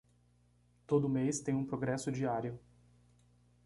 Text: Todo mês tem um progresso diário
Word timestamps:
Todo 0.87 1.07
mês 1.07 1.41
tem 1.41 1.53
um 1.53 1.63
progresso 1.63 2.11
diário 2.11 2.59